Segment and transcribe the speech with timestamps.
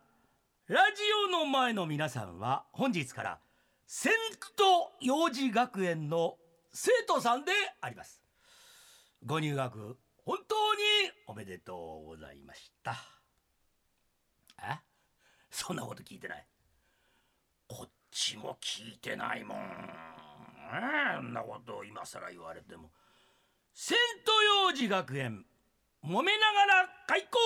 [0.69, 3.41] ラジオの前の皆さんは本日から
[3.87, 4.13] セン
[4.57, 6.39] ト幼児学園の
[6.73, 7.53] 生徒さんで
[7.83, 8.23] あります。
[9.27, 10.81] ご入学本当に
[11.27, 12.97] おめでとうございました。
[14.63, 14.79] え？
[15.51, 16.47] そんなこと聞いてない。
[17.69, 20.20] こっちも聞いてないもん。
[20.71, 22.91] そんなことを今更言われても。
[23.75, 24.33] セント
[24.69, 25.45] 幼児学園
[26.05, 27.39] 揉めながら開校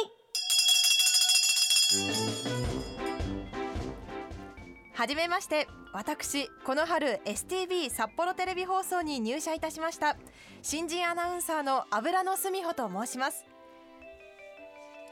[4.94, 10.16] はじめまして私この春 STB 札幌テレビ放送に入社いたしました
[10.62, 13.44] 新人アナウンサーの油野澄穂と申します。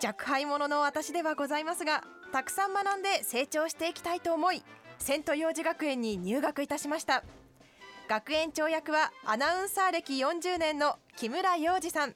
[0.05, 4.65] 若輩者の私ではございますがたくさん学んで成長していきたいと思い
[4.99, 7.23] セント幼児学園に入学いたしました。
[8.09, 12.15] 学園長役はアナウンサー歴40年の木村洋二さん。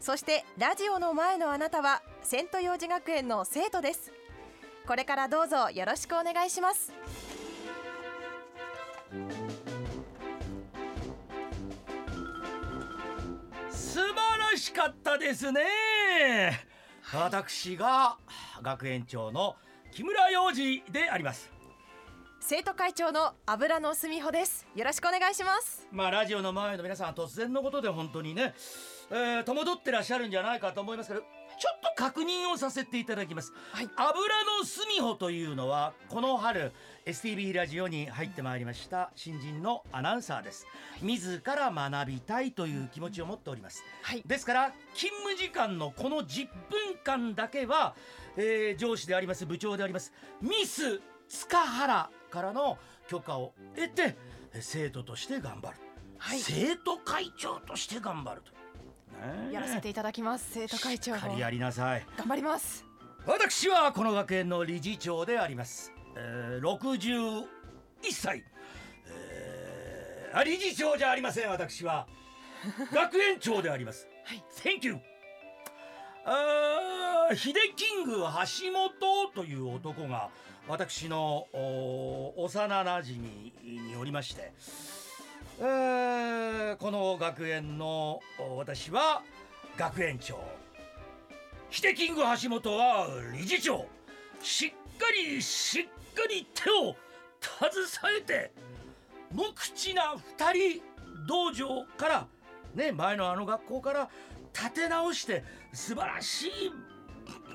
[0.00, 4.12] そしてラジオの前のあなたはセント幼児学園の生徒です。
[4.86, 6.92] これからどうぞよろしくお願いします。
[13.70, 14.14] 素晴
[14.52, 15.62] らしかったですね、
[17.12, 18.18] 私が
[18.62, 19.56] 学園長の
[19.90, 21.50] 木村洋二であります
[22.40, 24.66] 生徒会長の油野澄穂です。
[24.74, 25.86] よろしくお願いします。
[25.92, 28.54] まあラジオの前の皆さん突然のことで本当にね、
[29.10, 31.26] えー、戸惑ってらっしゃるんじゃないかと思いますけどちょ
[31.76, 33.88] っと確認をさせていただきます、はい。
[33.96, 36.72] 油の澄穂というのはこの春
[37.04, 40.66] STB ラジオに入ってまいりました新人のアナウンサーです。
[41.02, 43.82] 自ら学びたいという気持ちを持っております。
[44.02, 44.22] はい。
[44.24, 47.94] ですから勤務時間のこの10分間だけは、
[48.36, 54.16] えー上司であります部長でありますミス塚原からの許可を得て
[54.52, 55.76] えー生徒として頑張る、
[56.18, 56.38] はい。
[56.40, 59.52] 生徒会長として頑張ると、ねえ。
[59.52, 62.06] やらせていただきます生徒会長しっかりやりなさい。
[62.16, 62.84] 頑張ります。
[63.26, 67.44] 私はこの学園の理事長であります、えー、61
[68.10, 68.42] 歳、
[69.06, 71.50] えーあ理事長じゃありません。
[71.50, 72.06] 私は。
[72.92, 74.06] 学園長であります。
[74.24, 74.44] はい。
[74.62, 74.98] Thank you
[76.24, 80.28] あーヒデキング橋本という男が
[80.68, 81.46] 私の
[82.36, 84.52] 幼なじみにおりまして、
[85.60, 88.20] えーこの学園の
[88.56, 89.22] 私は
[89.78, 90.38] 学園長
[91.70, 93.86] ヒデキング橋本は理事長。
[94.42, 95.84] しっかりしっ
[96.14, 96.94] かり手を
[97.40, 98.52] 携えて
[99.32, 100.82] 無口な二人
[101.26, 102.26] 道場から
[102.74, 104.08] ね前のあの学校から
[104.54, 105.42] 立て直して
[105.72, 106.50] 素晴らしい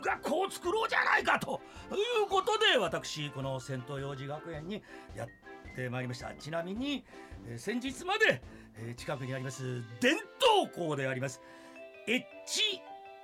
[0.04, 4.84] 学校を作ろうじゃないかということで私この仙東幼児学園に
[5.16, 5.28] やっ
[5.76, 6.34] てまいりました。
[6.36, 7.04] ちなみに、
[7.48, 8.42] えー先日まで、
[8.78, 11.42] えー近くにあります伝統校であります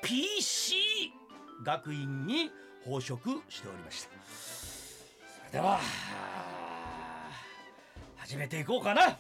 [0.04, 0.74] HPC
[1.64, 2.52] 学院に
[2.86, 4.10] 奉職しておりました。
[4.10, 5.80] それでは
[8.16, 9.18] 始めていこうかな。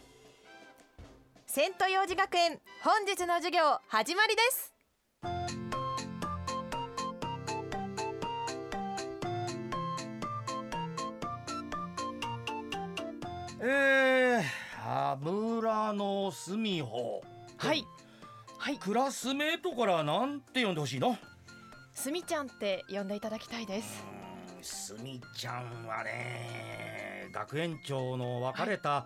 [1.45, 4.73] セント幼児学園本日の授業始まりです。
[13.61, 17.21] えー、油の澄穂
[17.57, 17.85] はい。
[18.57, 18.77] はい。
[18.77, 21.17] クラスメートからなんて呼んでほしいの？
[21.93, 24.03] すみちゃんって呼んでいただきたいです。
[24.61, 29.05] すみちゃんはね学園長の別れた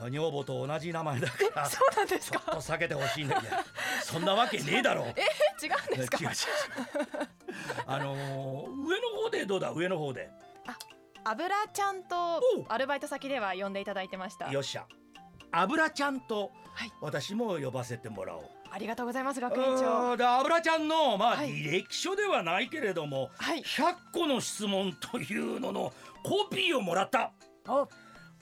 [0.00, 3.56] 女房と同じ名前だからち そうなんですょっと避けてほしいんだけど。
[4.02, 5.04] そんなわけねえだろ。
[5.04, 5.22] う え
[5.64, 6.18] 違うんですか？
[6.18, 7.28] 違う違う違う。
[7.86, 9.70] あのー上の方でどうだ？
[9.70, 10.28] 上の方で
[11.24, 14.50] 油ちゃんとアルバイト先では呼んでいただいてました。
[14.50, 14.86] よっしゃ。
[15.52, 16.92] 油ちゃんとはい。
[17.00, 18.42] 私も呼ばせてもらおう。
[18.70, 21.50] ありがとうございます学園あ長ーで油ちゃんのまあ、はい。
[21.50, 23.62] 履歴書ではないけれどもはい。
[23.62, 27.32] 100個の質問というののコピーをもらった。
[27.68, 27.88] お。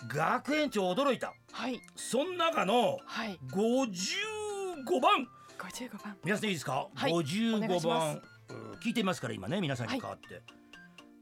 [0.08, 1.34] 学園長驚いた。
[1.52, 1.80] はい。
[1.96, 3.38] その中のはい。
[3.52, 5.28] 55番。
[5.58, 6.16] 55番。
[6.24, 7.12] 皆さんいいですか、はい。
[7.12, 7.86] お願い55します。
[7.86, 10.42] 番うん聞いてみますから今ね皆さんに代わって、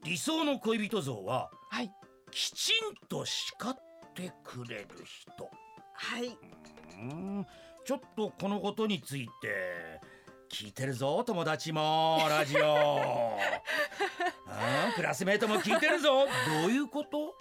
[0.03, 1.91] 理想の恋人像ははい。
[2.31, 3.75] きちんと叱っ
[4.15, 5.49] てくれる人。
[5.93, 6.37] はい。
[6.99, 7.45] うん。
[7.85, 9.99] ちょっとこのことについて
[10.51, 13.37] 聞いてるぞ友達もラジオ。
[14.47, 16.25] うんクラスメートも聞いてるぞ。
[16.61, 17.35] どういうこと？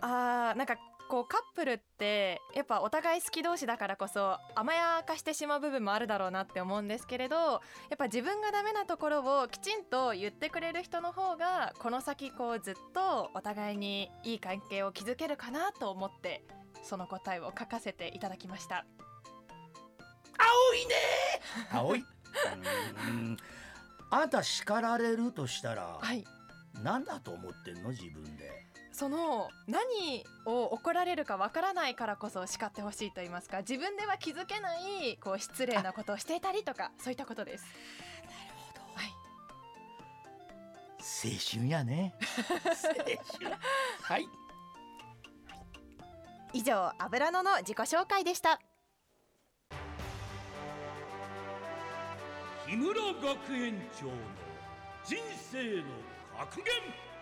[0.00, 0.76] あーなんか
[1.08, 7.60] こうカップルってやっぱお互い好き同士だからこそ甘やかしてしまう部分もあるだろうなって思うんですけれどや
[7.94, 16.44] っぱ自分がダメなところをきちんと言ってくれる人の方がこの先こうずっとお互いにいい関係を築けるかなと思って
[16.82, 18.84] その答えを書かせていただきました。
[20.38, 20.94] 青いね
[21.72, 22.04] 青い？
[23.08, 23.36] うん。
[24.10, 26.24] あなた叱られるとしたら、はい。
[26.82, 27.88] 何だと思ってんの？
[27.90, 28.50] 自分で
[28.96, 37.64] その何を怒られるかわからないからこそ叱ってほしいと言いますか自分では気づけないこう失礼なことをしていたりとかそういったことです。
[38.94, 39.12] はい。
[40.98, 42.14] 青春やね。
[42.64, 42.72] 青
[43.38, 43.50] 春。
[44.00, 44.26] はい。
[46.54, 48.58] 以上油野の自己紹介でした。
[52.66, 54.12] 木村学園長の
[55.04, 55.18] 人
[55.52, 55.82] 生の
[56.38, 57.15] 格言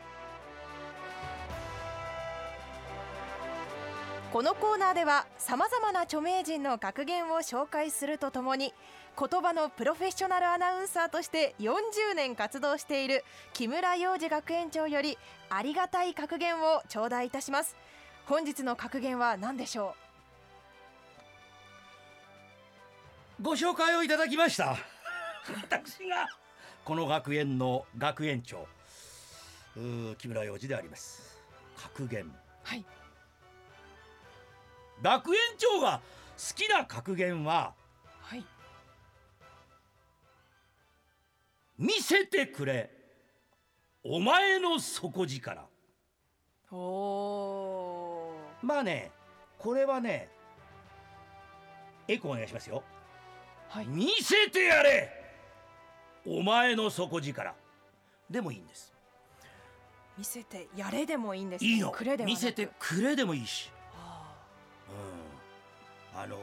[4.34, 8.74] このコーナーではさまざまな著名人の格言を紹介するとともに
[9.16, 15.18] 言葉のプロフェッショナルアナウンサーとして40年活動している木村洋二学園長より
[15.50, 17.76] ありがたい格言を頂戴いたします。
[18.26, 19.94] 本日の格言は何でしょ
[23.40, 24.76] ご紹介をいただきました。
[25.62, 26.26] 私が
[26.84, 28.66] この学園の学園長
[30.18, 31.40] 木村洋二であります。
[31.76, 32.22] 格言。
[32.22, 32.32] う
[32.64, 32.84] はい
[35.02, 36.00] 学園長が
[36.36, 37.74] 好きな格言は
[38.20, 38.44] はい。
[41.78, 42.90] 見せてくれ
[44.02, 45.66] お前の底力。
[46.70, 49.10] おおまあね
[49.58, 50.28] これはね
[52.08, 52.82] エコーお願いしますよ。
[53.68, 53.86] はい。
[53.86, 55.10] 見せてやれ
[56.26, 57.54] お前の底力。
[58.30, 58.92] でもいいんです。
[60.16, 61.92] 見せてやれでもいいんですいいの。
[62.24, 63.70] 見せてくれでもいいし
[66.16, 66.38] あのー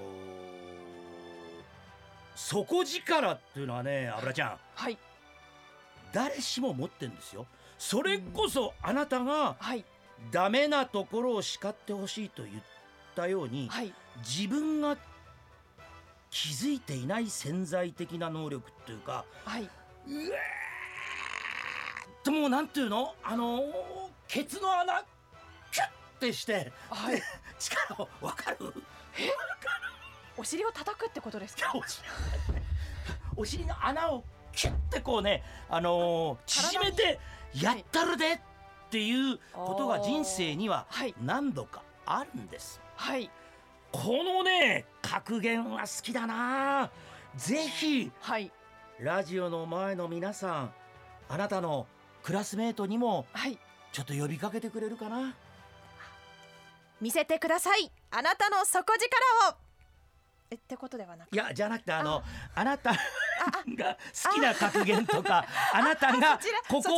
[2.34, 4.50] 底力っていうのはね油ちゃん。
[4.54, 4.98] あはい。
[6.12, 7.46] 誰しも持ってんですよ。
[7.78, 9.86] それこそあなたがはい。
[10.32, 12.64] ダメなところを叱ってほしいと言っ
[13.16, 13.94] たようにはい。
[14.20, 14.98] 自分が
[16.30, 19.62] 気づいていない潜在的な能力っていうかはい。
[19.62, 20.32] うわーっ
[22.24, 23.14] ともうなんていうの？
[23.24, 23.64] あのー
[24.28, 25.04] ケツの穴
[25.72, 25.88] キュッ
[26.20, 27.22] てしてはい。
[27.60, 28.74] 力を分かる？
[30.38, 31.74] お尻を叩くってことですか？
[33.36, 37.20] お尻の穴をキュッてこうねあのー縮めて
[37.54, 38.40] やったるでっ
[38.90, 41.16] ていうことが人生にははい。
[41.22, 42.82] 何度かあるんです。
[42.96, 43.30] はい。
[43.92, 46.90] このね格言は好きだな。
[47.36, 48.52] ぜひはい。
[49.00, 50.74] ラジオの前の皆さん
[51.30, 51.88] あなたの
[52.24, 53.58] クラスメートにもはい
[53.92, 55.34] ちょっと呼びかけてくれるかな
[57.01, 57.92] 見せてください。
[58.12, 59.56] あなたの底力を。
[60.51, 61.33] えってことではなく。
[61.33, 62.21] いやじゃなくてあの
[62.53, 62.63] あ。
[62.63, 65.81] なたが好きな格言とかあ。
[65.81, 66.39] なたが
[66.69, 66.89] ここ